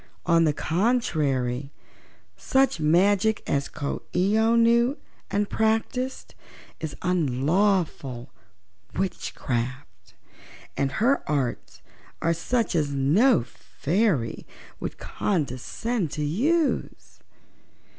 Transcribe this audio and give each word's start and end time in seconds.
On 0.25 0.45
the 0.45 0.51
contrary, 0.51 1.71
such 2.35 2.79
magic 2.79 3.43
as 3.47 3.69
Coo 3.69 4.01
ee 4.15 4.35
oh 4.35 4.55
knew 4.55 4.97
and 5.29 5.47
practiced 5.47 6.33
is 6.79 6.95
unlawful 7.03 8.31
witchcraft 8.95 10.15
and 10.75 10.93
her 10.93 11.21
arts 11.29 11.83
are 12.19 12.33
such 12.33 12.73
as 12.73 12.89
no 12.91 13.43
fairy 13.43 14.47
would 14.79 14.97
condescend 14.97 16.09
to 16.13 16.23
use. 16.23 17.19